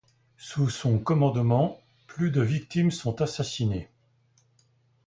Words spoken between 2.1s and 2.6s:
de